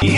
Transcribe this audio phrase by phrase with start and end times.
[0.00, 0.10] 你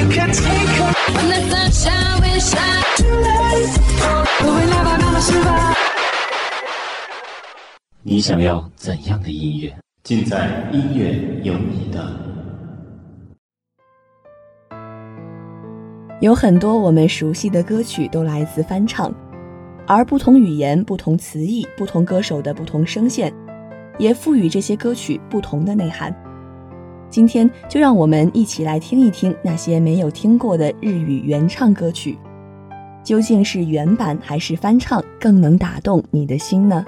[8.21, 9.75] 想要怎样的音乐？
[10.03, 12.07] 尽在音乐有你的。
[16.21, 19.11] 有很多我们熟悉的歌曲都来自翻唱，
[19.87, 23.33] 而不同语言、不同词义、不同歌手的不同声线，
[23.99, 26.15] 也赋予这些歌曲不同的内涵。
[27.11, 32.17] 今天就让我们一起来听一听那些没有听过的日语原唱歌曲，
[33.03, 36.85] 究竟是原版还是翻唱更能打动你的心呢？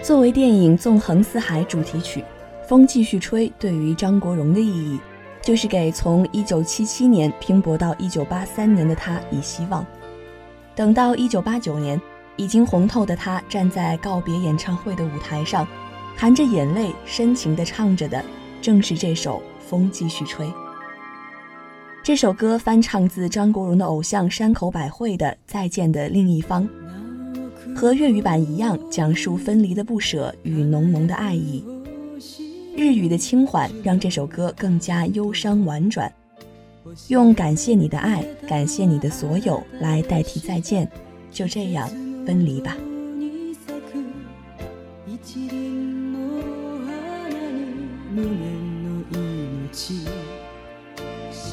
[0.00, 2.20] 作为电影《纵横四海》主题曲，
[2.66, 4.98] 《风继续吹》对于张国荣的意义，
[5.42, 9.84] 就是给从1977年拼搏到1983年的他以希望。
[10.74, 12.00] 等到1989年。
[12.36, 15.66] 已经红透的他站在告别演唱会的舞台上，
[16.16, 18.24] 含着眼泪深情地唱着的，
[18.60, 20.46] 正是这首《风继续吹》。
[22.02, 26.68] 这首歌翻唱自张国荣的偶像山口百惠的《再见的另一方》，
[27.76, 31.64] 和粤语版一样，讲述分离的不舍与浓浓的爱意。
[32.76, 36.12] 日语的轻缓让这首歌更加忧伤婉转，
[37.08, 40.90] 用感谢你的爱，感谢你的所有来代替再见，
[41.30, 41.88] 就这样。
[42.25, 42.75] 分离吧。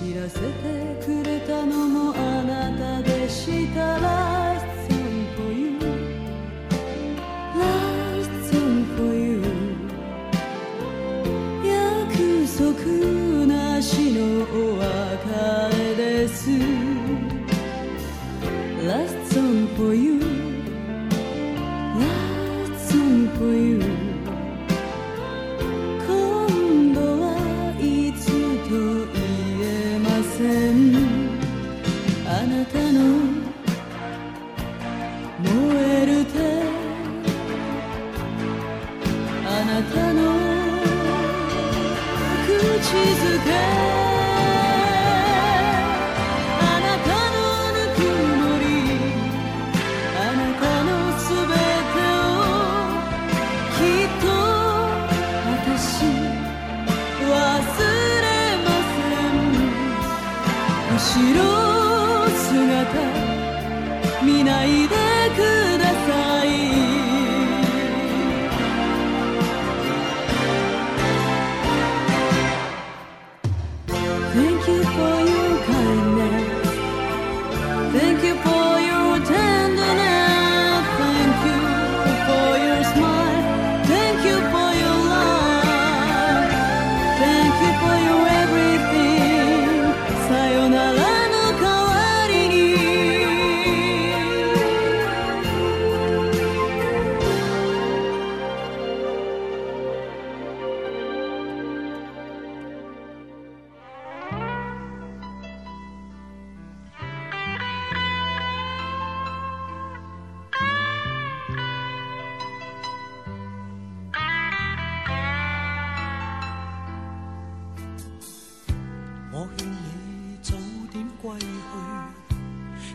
[0.05, 0.78] 知らせて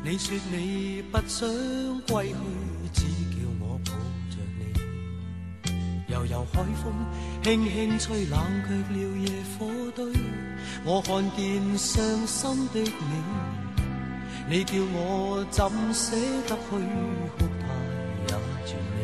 [0.05, 1.49] 你说你不想
[2.03, 2.34] 归去，
[2.93, 3.00] 只
[3.31, 3.93] 叫我抱
[4.31, 4.60] 着你。
[6.12, 6.93] 悠悠海风
[7.43, 9.27] 轻轻吹，冷却了夜
[9.59, 9.66] 火
[9.97, 10.12] 堆。
[10.84, 13.15] 我看见伤心的你，
[14.47, 16.15] 你叫我怎舍
[16.47, 17.49] 得去哭？
[17.61, 17.66] 他
[18.28, 18.32] 也
[18.66, 18.97] 绝你，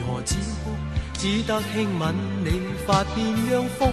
[0.00, 0.34] 如何止
[0.64, 0.74] 哭？
[1.14, 2.14] 只得轻吻
[2.44, 3.16] 你发边，
[3.50, 3.92] 让风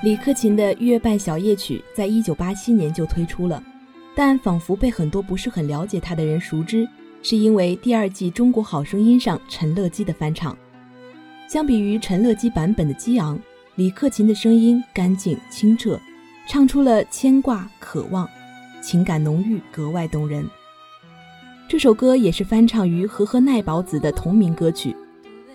[0.00, 3.60] 李克勤的《月半小夜曲》在一九八七年就推出了，
[4.14, 6.88] 但仿佛被很多不是很了解他的人熟知，
[7.20, 10.56] 是因为第二季《中国好声音》上陈乐基的翻唱。
[11.48, 13.36] 相比于陈乐基版本的激昂，
[13.74, 15.98] 李克勤的声音干净清澈，
[16.46, 18.28] 唱出了牵挂、渴望，
[18.80, 20.48] 情感浓郁，格外动人。
[21.66, 24.94] 这首歌也是翻唱于和和奈保子的同名歌曲，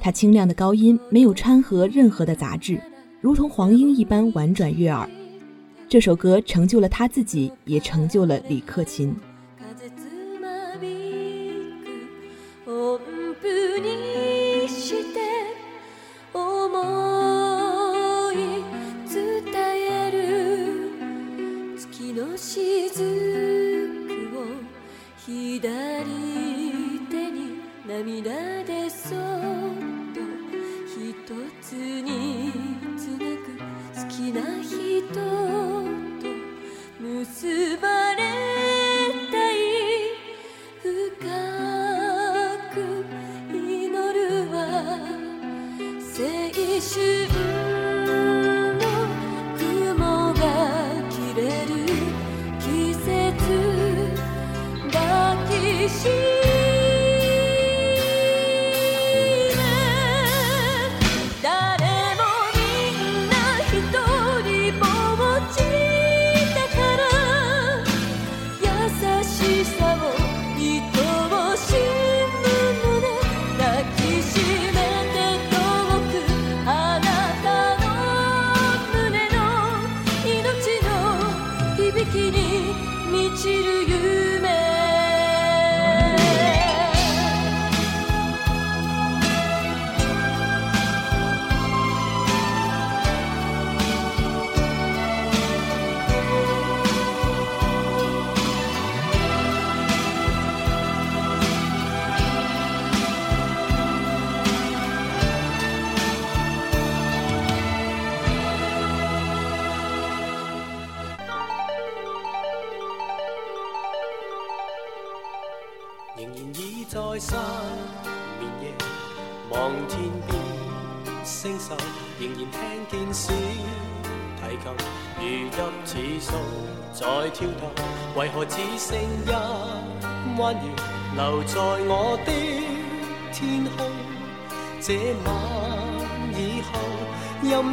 [0.01, 2.77] 他清亮的高音没有掺和任何的杂质。
[3.23, 5.09] 如同黄莺一般婉转悦耳，
[5.87, 9.15] 这首歌成就了他自己，也成就了李克勤。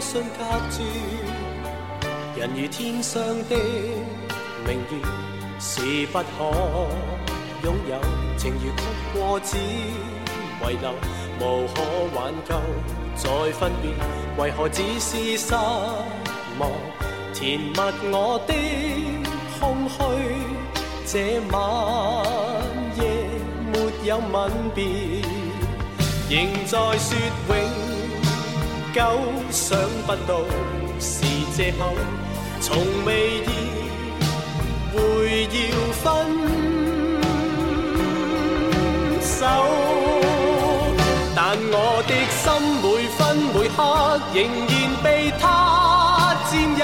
[0.00, 0.80] 音讯隔绝，
[2.40, 3.57] 人如天上的
[4.66, 4.97] 明月，
[5.61, 6.25] 是不可
[7.62, 8.00] 拥有。
[8.38, 10.95] 情如曲过，只遗留，
[11.38, 11.83] 无可
[12.14, 12.54] 挽救。
[13.14, 13.92] 再分别，
[14.42, 15.54] 为何只是失
[16.59, 16.71] 望？
[17.35, 17.75] 填密
[18.11, 18.54] 我的。
[19.61, 19.99] 空虚，
[21.04, 21.61] 这晚
[22.97, 23.02] 夜
[23.71, 24.83] 没有吻别，
[26.30, 27.19] 仍在说
[27.50, 27.89] 永
[28.92, 29.00] 久，
[29.50, 30.40] 想不到
[30.99, 31.23] 是
[31.56, 31.94] 借口，
[32.61, 33.49] 从未意
[34.92, 35.52] 会要
[36.02, 36.02] 分
[39.20, 39.47] 手，
[41.37, 42.42] 但我的心
[42.82, 42.85] 每
[43.16, 43.18] 分
[43.54, 43.78] 每刻
[44.35, 45.06] 仍然被
[45.40, 45.44] 他
[46.50, 46.82] 占有。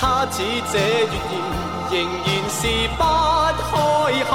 [0.00, 0.36] 他似
[0.72, 1.34] 这月言，
[1.90, 2.60] 仍然是
[2.96, 3.02] 不
[3.58, 3.64] 开
[4.30, 4.32] 口。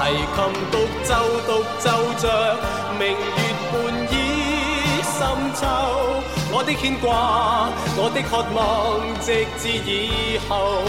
[0.34, 0.38] 琴
[0.70, 0.74] 独
[1.04, 1.10] 奏，
[1.46, 1.48] 独
[1.78, 1.84] 奏
[2.18, 2.24] 着
[2.98, 3.38] 明月
[3.70, 3.74] 半
[6.52, 10.82] 我的牵挂我的渴望直至以后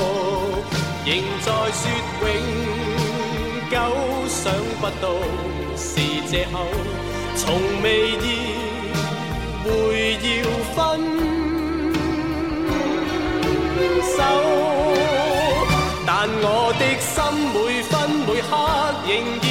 [1.05, 1.09] 仍
[1.41, 1.83] 在说
[2.21, 2.29] 永
[3.69, 3.73] 久
[4.27, 5.05] 想不到
[5.75, 5.89] 是
[6.29, 6.65] 借口
[7.35, 8.25] 从未意
[9.63, 9.69] 会
[10.13, 10.27] 要
[10.73, 10.77] 分
[14.03, 14.17] 手
[16.05, 16.45] 但我
[16.79, 17.13] 的心
[17.53, 17.91] 每分
[18.27, 18.49] 每刻
[19.07, 19.09] 仍
[19.41, 19.50] 然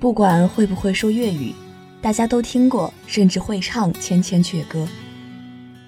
[0.00, 1.52] 不管会不会说粤语，
[2.00, 4.84] 大家都听过，甚至会唱《千千阙歌》。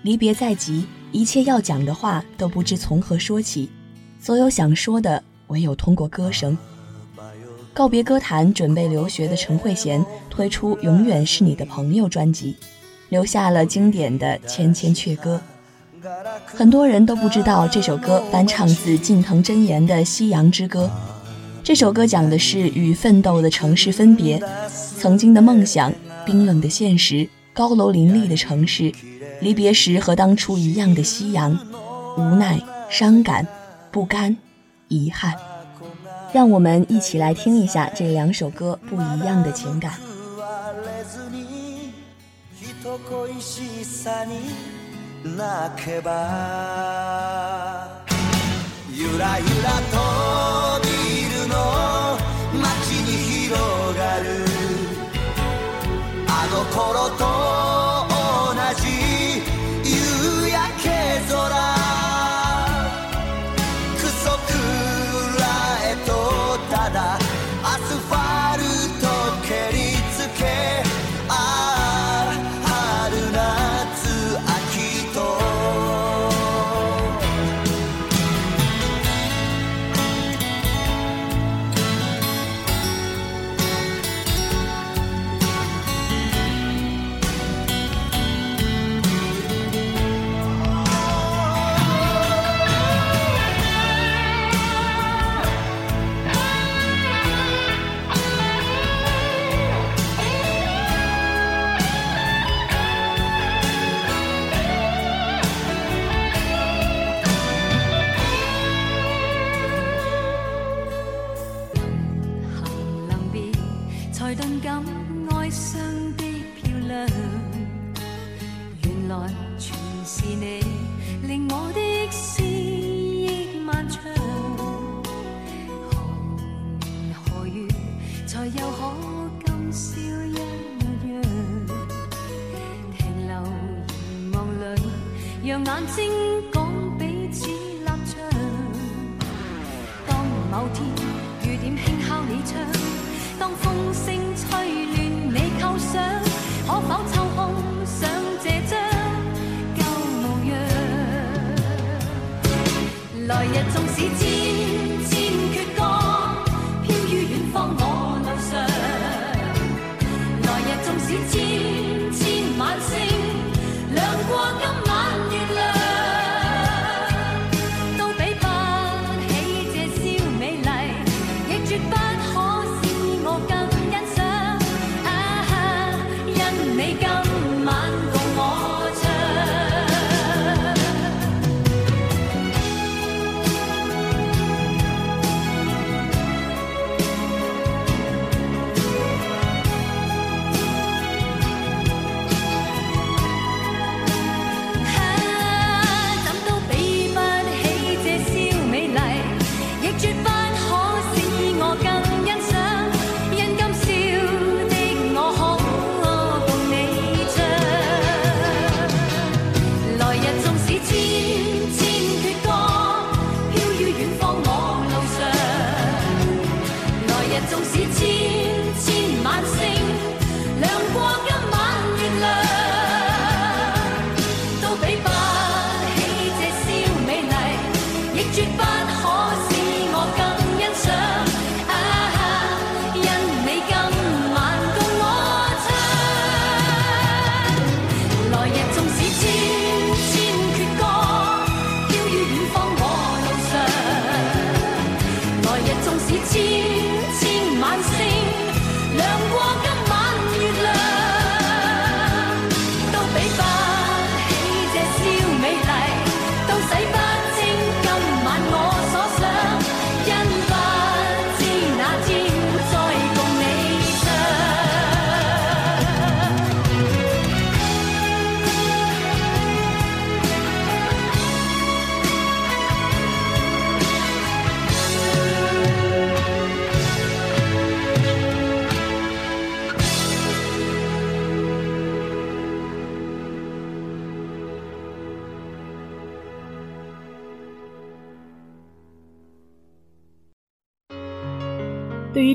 [0.02, 3.70] 离别在即，一切要讲的话都不知从何说起，
[4.18, 6.58] 所有想说的唯有通过歌声。
[7.72, 12.56] 告别歌坛，准备留学的陈慧娴推出《永远是你的朋友》专辑，
[13.10, 15.40] 留下了经典的《千千阙歌》。
[16.44, 20.90] 很多人都不知道这首歌翻唱自近藤真彦的《夕阳之歌》。
[21.62, 24.42] 这首歌讲的是与奋斗的城市分别，
[24.98, 25.92] 曾经的梦想，
[26.24, 28.92] 冰冷的现实，高楼林立的城市，
[29.40, 31.56] 离别时和当初一样的夕阳，
[32.16, 33.46] 无奈、伤感、
[33.90, 34.36] 不甘、
[34.88, 35.34] 遗憾。
[36.32, 39.98] 让我们一起来听一下这两首歌不一样的情感。
[43.40, 43.64] 心
[49.90, 50.89] と
[51.50, 52.16] の
[52.60, 52.66] 街
[53.06, 54.26] に広がる。
[56.28, 57.69] あの頃と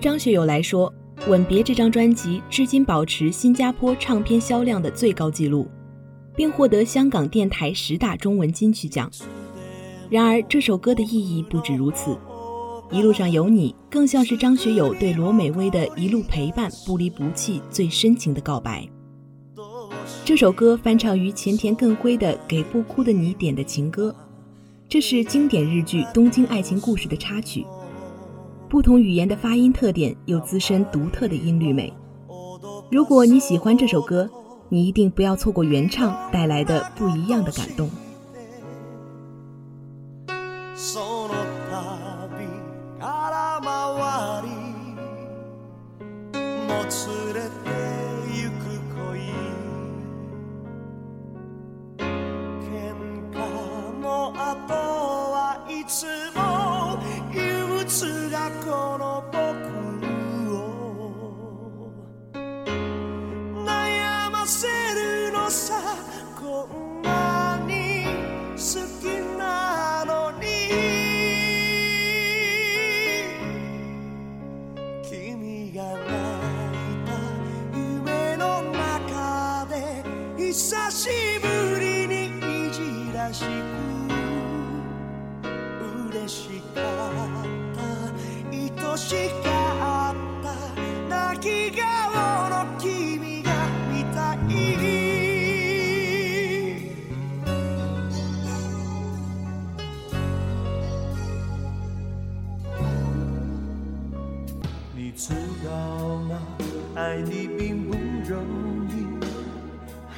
[0.06, 0.94] 张学友来说，
[1.32, 5.68] 《吻别》这张专辑至今保持新加坡唱片销量的最高纪录，
[6.36, 9.10] 并获得香港电台十大中文金曲奖。
[10.12, 12.12] 然而，这首歌的意义不止如此，
[12.92, 18.88] 《一路上有你》更像是张学友对罗美薇的一路陪伴、不离不弃最深情的告白。
[20.24, 24.12] 这首歌翻唱于前田更辉的《给不哭的你点的情歌》，
[24.88, 27.66] 这是经典日剧《东京爱情故事》的插曲。
[28.70, 31.94] 不同语言的发音特点有自身独特的音律美。
[32.92, 34.30] 如果你喜欢这首歌，
[34.70, 37.90] 你一定不要错过原唱带来的不一样的感动。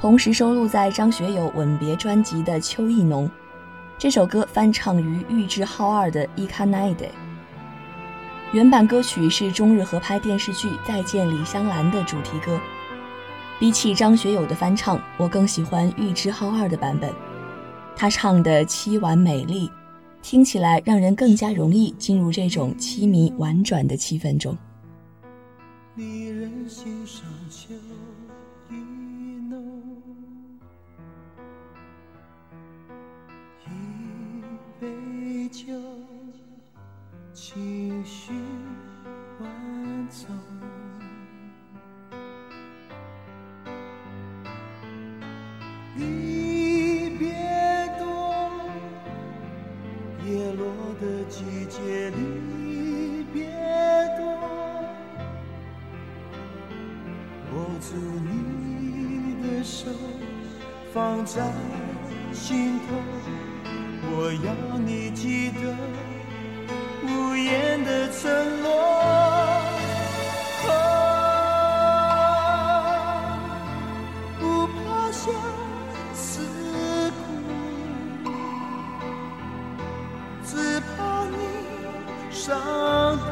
[0.00, 3.28] 同时收录在张学友《吻别》专辑的《秋意浓》，
[3.98, 7.04] 这首歌翻唱于玉置浩二的《伊卡奈德》。
[8.52, 12.58] 原版歌曲是中日合拍电视剧《再见李香兰》的主题歌。
[13.58, 17.12] 比起张学友的翻唱，我更喜欢玉置浩二的版本。
[17.94, 19.70] 他唱的凄婉美丽，
[20.22, 24.56] 听起来让人更加容易进入这种凄迷婉转的气氛中。
[25.94, 27.74] 人心上秋
[35.60, 35.72] 杯酒，
[37.34, 38.32] 情绪
[39.38, 40.26] 万种。
[45.96, 47.34] 离别
[47.98, 48.34] 多，
[50.26, 50.64] 叶落
[51.00, 53.50] 的季节离别
[54.16, 54.24] 多，
[57.52, 57.96] 握住
[58.30, 59.90] 你的手，
[60.94, 61.52] 放在
[62.32, 62.96] 心头，
[64.02, 65.60] 我要你记得
[67.02, 68.22] 无言的承
[68.62, 68.68] 诺。
[74.38, 75.22] 不怕相
[76.14, 76.42] 思
[78.24, 78.26] 苦，
[80.44, 81.36] 只怕你
[82.30, 82.56] 伤
[83.18, 83.24] 痛。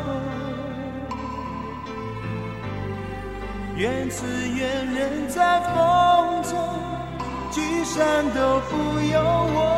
[3.77, 6.53] 愿此愿人在风中，
[7.53, 9.78] 聚散都不由我。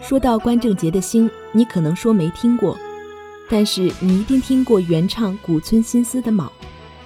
[0.00, 2.76] 说到关正杰的星，你可能说没听过，
[3.48, 6.46] 但是你一定听过原唱古村新司的《卯》，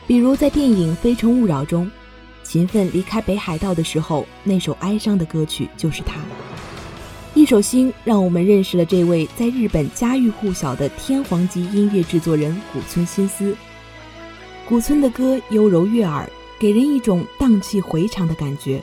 [0.07, 1.91] 比如在电影《非诚勿扰》中，
[2.43, 6.21] 勤奋离开北海道的时候，那首哀伤的歌曲就是他。
[7.35, 13.57] 一首《星》让我们认识了这位在日本家喻户晓的天皇级音乐制作人古村新司。
[14.69, 18.83] 古村的歌优柔悦耳，给人一种荡气回肠的感觉。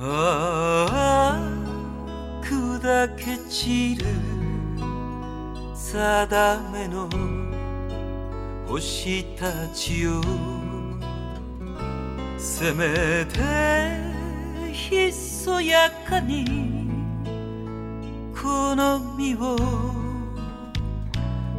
[0.00, 0.86] あ
[1.32, 1.40] あ
[2.40, 4.04] 砕け散る
[5.74, 7.08] 定めの
[8.68, 10.22] 星たちよ
[12.36, 13.40] せめて
[14.72, 16.44] ひそやかに
[18.40, 19.56] この身を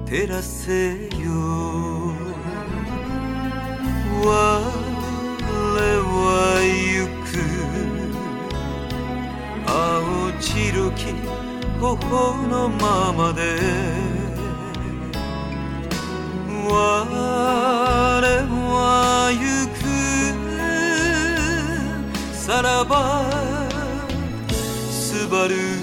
[0.06, 1.10] 照らせよ
[4.24, 4.90] 我
[5.82, 6.99] は行く
[10.40, 11.06] 青白き
[11.82, 13.60] 頬のままで。
[16.66, 17.06] 我
[18.70, 19.40] は行
[19.76, 19.80] く。
[22.34, 23.26] さらば
[24.90, 25.79] すばる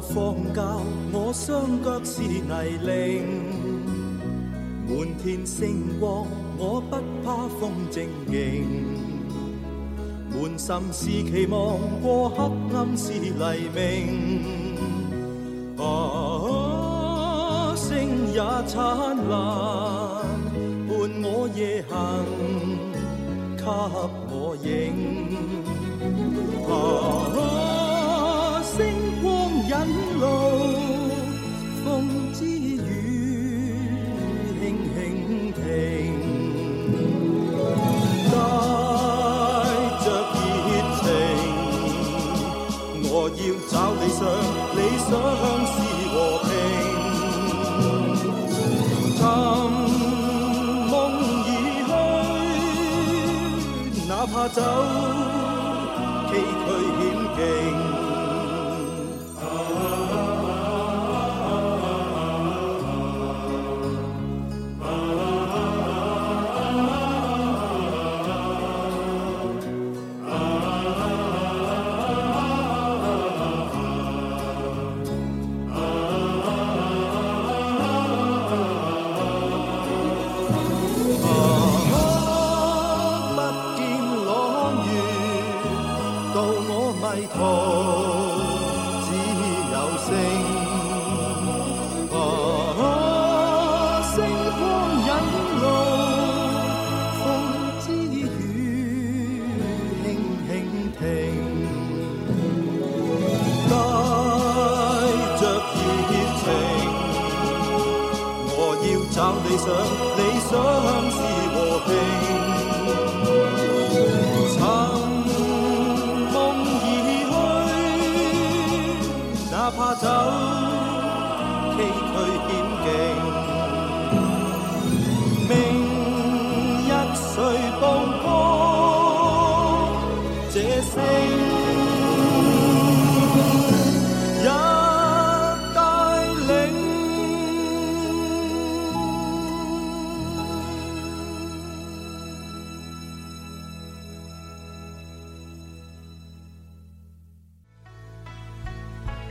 [0.00, 0.80] 踏過荒郊
[1.12, 3.20] 我雙腳是泥濘，
[4.88, 8.64] 滿天星光我不怕風正勁，
[10.30, 13.78] 滿心是期望過黑暗是黎明，
[15.76, 18.72] 啊，星也燦
[19.28, 19.30] 爛
[20.88, 21.94] 伴我夜行。
[23.60, 23.66] 給
[24.30, 24.66] 我影
[26.66, 27.79] 啊！
[30.20, 30.24] 路，
[31.82, 31.86] 風
[32.34, 32.78] 之雨
[34.60, 34.62] 輕
[34.94, 34.98] 輕
[35.56, 35.58] 停，
[38.30, 38.32] 帶
[40.04, 40.06] 着
[40.36, 40.68] 熱
[41.00, 41.02] 情，
[43.08, 44.20] 我要找理想，
[44.76, 44.78] 理
[45.08, 45.08] 想
[45.72, 45.74] 是
[46.12, 46.48] 和平。
[49.16, 49.22] 寻
[50.90, 50.92] 梦
[51.46, 51.48] 已
[51.88, 51.90] 去
[54.06, 54.58] 哪怕走
[56.28, 56.32] 崎
[56.66, 57.00] 嶇險
[57.36, 57.40] 徑。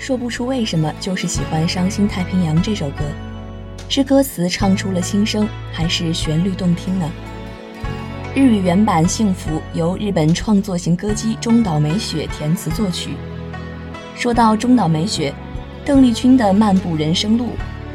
[0.09, 3.03] 说不出为什么，就是喜欢《伤心太平洋》这首歌，
[3.87, 7.07] 是歌词唱出了心声，还是旋律动听呢？
[8.33, 13.11] 日语原版《幸福》由日本创作型歌姬中岛美雪填词作曲，
[14.15, 15.31] 说到中岛美雪，
[15.85, 17.45] 邓丽君的《漫步人生路》，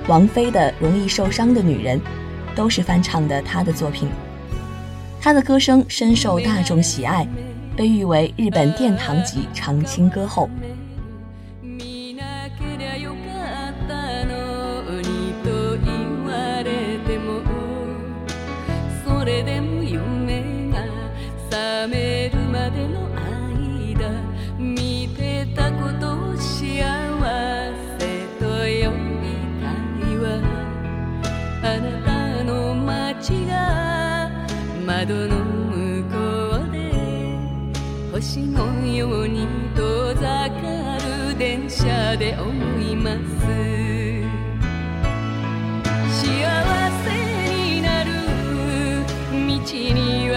[0.06, 1.98] 王菲的《容易受伤的女人》，
[2.54, 4.08] 都是翻唱的她的作品。
[5.20, 7.26] 她的歌声深受大众喜爱，
[7.76, 10.48] 被誉为日本殿堂级常青歌后。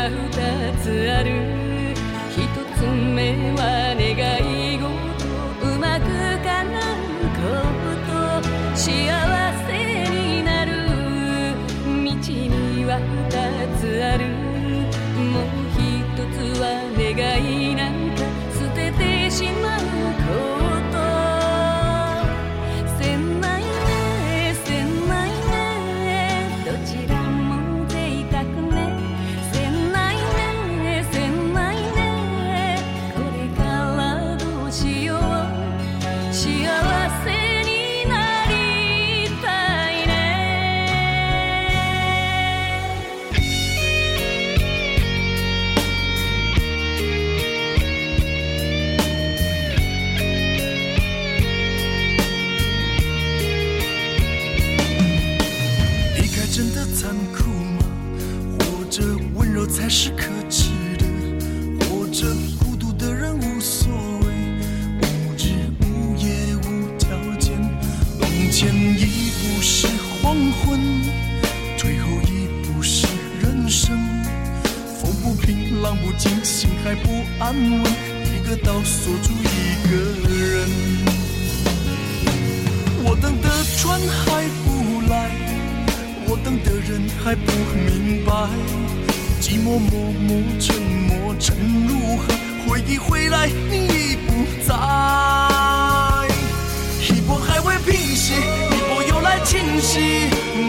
[0.10, 1.47] 二つある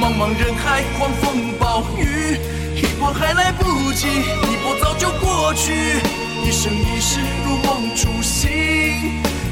[0.01, 2.39] 茫茫人海，狂风暴雨，
[2.77, 5.73] 一波还来不及，一波早就过去，
[6.45, 8.49] 一生一世如梦初醒。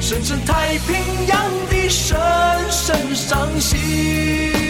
[0.00, 2.16] 深深太平洋的深
[2.70, 4.65] 深伤心。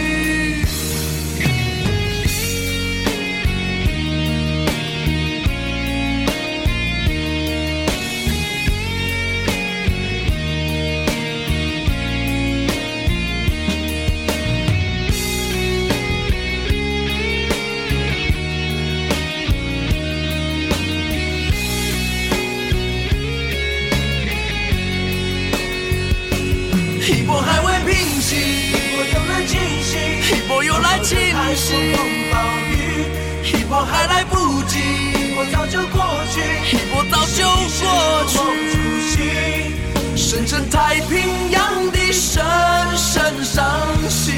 [37.81, 38.25] 过
[39.11, 39.17] 去。
[40.15, 42.43] 深深太平洋的深
[42.95, 43.63] 深伤
[44.09, 44.35] 心，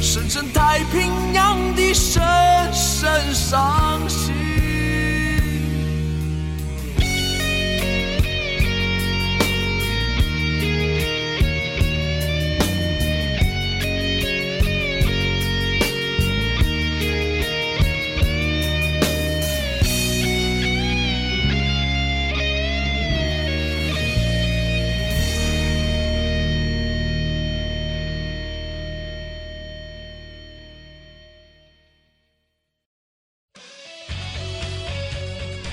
[0.00, 2.22] 深深太平洋的深
[2.72, 4.07] 深伤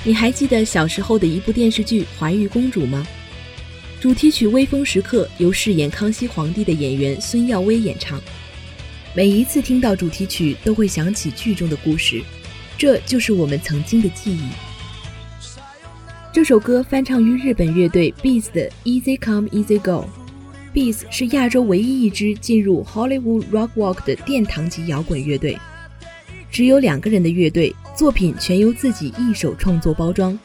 [0.07, 3.05] 你还记得小时候的一部电视剧《怀玉公主》吗？
[3.99, 8.21] 主题曲《微风时刻》由饰演康熙皇帝的演员孙耀威演唱。
[9.15, 12.21] 每一次听到主题曲，都会想起剧中的故事，
[12.77, 14.43] 这就是我们曾经的记忆。
[16.31, 20.07] 这首歌翻唱于日本乐队 Beats 的《Easy Come Easy Go》。
[20.71, 25.57] Beats 是亚洲唯一一支进入 Hollywood Rock Walk 的殿堂级摇滚乐队，
[26.51, 30.37] 只有两个人的乐队，作品全由自己一手创作包装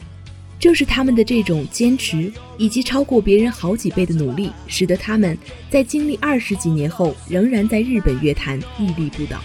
[0.61, 5.37] 正是他们的这种坚持以及超过别人好几倍的努力使得他们
[5.69, 9.41] 在经历二十几年后仍然在日本乐坛屹立不倒。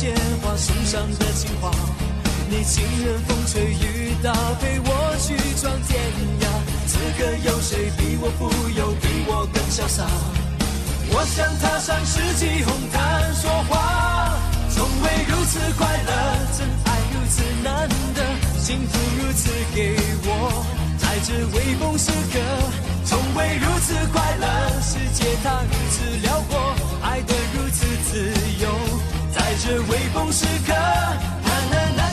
[0.00, 1.70] 鲜花送上的情话，
[2.48, 6.00] 你情愿风吹雨打，陪我去闯天
[6.40, 6.46] 涯。
[6.86, 10.06] 此刻有谁比我富有，比我更潇洒？
[11.12, 14.38] 我想踏上世纪红毯说话，
[14.70, 16.12] 从未如此快乐，
[16.56, 18.24] 真爱如此难得，
[18.58, 20.64] 幸福如此给我，
[20.96, 22.40] 在这微风时刻，
[23.04, 28.32] 从未如此快乐，世界它如此辽阔，爱得如此自
[28.62, 28.70] 由，
[29.62, 32.09] 这微风时刻它能让